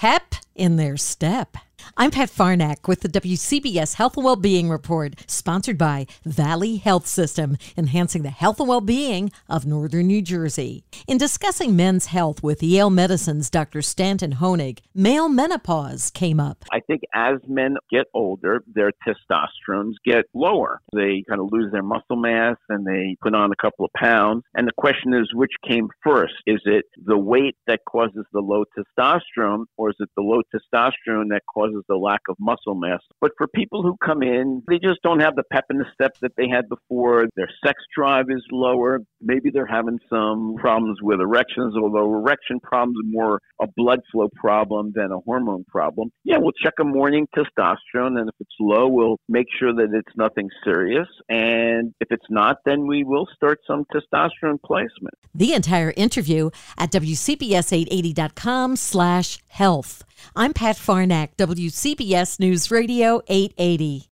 pep 0.00 0.34
in 0.54 0.76
their 0.76 0.96
step. 0.96 1.58
I'm 1.96 2.10
Pat 2.10 2.30
Farnack 2.30 2.88
with 2.88 3.00
the 3.00 3.08
WCBS 3.08 3.94
Health 3.94 4.16
and 4.16 4.24
Wellbeing 4.24 4.68
Report, 4.68 5.14
sponsored 5.26 5.76
by 5.78 6.06
Valley 6.24 6.76
Health 6.76 7.06
System, 7.06 7.56
enhancing 7.76 8.22
the 8.22 8.30
health 8.30 8.60
and 8.60 8.68
well-being 8.68 9.30
of 9.48 9.66
Northern 9.66 10.06
New 10.06 10.22
Jersey. 10.22 10.84
In 11.06 11.18
discussing 11.18 11.76
men's 11.76 12.06
health 12.06 12.42
with 12.42 12.62
Yale 12.62 12.90
Medicine's 12.90 13.50
Dr. 13.50 13.82
Stanton 13.82 14.34
Honig, 14.34 14.78
male 14.94 15.28
menopause 15.28 16.10
came 16.10 16.40
up. 16.40 16.64
I 16.72 16.80
think 16.80 17.02
as 17.14 17.36
men 17.48 17.76
get 17.90 18.06
older, 18.14 18.62
their 18.72 18.92
testosterone 19.06 19.92
get 20.04 20.24
lower. 20.34 20.80
They 20.94 21.24
kind 21.28 21.40
of 21.40 21.48
lose 21.50 21.72
their 21.72 21.82
muscle 21.82 22.16
mass 22.16 22.56
and 22.68 22.86
they 22.86 23.16
put 23.22 23.34
on 23.34 23.52
a 23.52 23.56
couple 23.56 23.84
of 23.84 23.92
pounds. 23.94 24.44
And 24.54 24.66
the 24.66 24.72
question 24.76 25.14
is, 25.14 25.28
which 25.34 25.52
came 25.66 25.88
first? 26.02 26.34
Is 26.46 26.60
it 26.64 26.84
the 26.96 27.18
weight 27.18 27.56
that 27.66 27.80
causes 27.88 28.24
the 28.32 28.40
low 28.40 28.64
testosterone, 28.76 29.64
or 29.76 29.90
is 29.90 29.96
it 30.00 30.08
the 30.16 30.22
low 30.22 30.42
testosterone 30.54 31.28
that 31.30 31.42
causes 31.80 31.84
the 31.88 31.96
lack 31.96 32.20
of 32.28 32.36
muscle 32.38 32.74
mass. 32.74 33.00
But 33.20 33.32
for 33.36 33.46
people 33.46 33.82
who 33.82 33.96
come 34.04 34.22
in, 34.22 34.62
they 34.68 34.78
just 34.78 35.02
don't 35.02 35.20
have 35.20 35.36
the 35.36 35.42
pep 35.52 35.66
in 35.70 35.78
the 35.78 35.86
step 35.94 36.12
that 36.20 36.32
they 36.36 36.48
had 36.48 36.68
before. 36.68 37.26
Their 37.36 37.48
sex 37.64 37.80
drive 37.94 38.26
is 38.28 38.42
lower. 38.50 39.00
Maybe 39.20 39.50
they're 39.50 39.66
having 39.66 39.98
some 40.08 40.56
problems 40.58 40.98
with 41.02 41.20
erections, 41.20 41.74
although 41.76 42.14
erection 42.14 42.60
problems 42.60 42.98
are 42.98 43.10
more 43.10 43.40
a 43.60 43.66
blood 43.76 44.00
flow 44.10 44.28
problem 44.34 44.92
than 44.94 45.12
a 45.12 45.18
hormone 45.18 45.64
problem. 45.68 46.10
Yeah, 46.24 46.38
we'll 46.38 46.52
check 46.52 46.74
a 46.80 46.84
morning 46.84 47.26
testosterone, 47.36 48.18
and 48.18 48.28
if 48.28 48.34
it's 48.40 48.54
low, 48.58 48.88
we'll 48.88 49.18
make 49.28 49.46
sure 49.58 49.72
that 49.72 49.88
it's 49.92 50.16
nothing 50.16 50.48
serious. 50.64 51.08
And 51.28 51.94
if 52.00 52.08
it's 52.10 52.26
not, 52.30 52.58
then 52.64 52.86
we 52.86 53.04
will 53.04 53.26
start 53.34 53.60
some 53.66 53.84
testosterone 53.92 54.60
placement. 54.64 55.14
The 55.34 55.52
entire 55.52 55.92
interview 55.96 56.50
at 56.78 56.90
WCBS880.com 56.92 58.76
slash 58.76 59.38
health. 59.48 60.04
I'm 60.36 60.52
Pat 60.52 60.76
Farnack, 60.76 61.36
WCBS 61.36 62.40
News 62.40 62.70
Radio 62.70 63.20
880. 63.28 64.06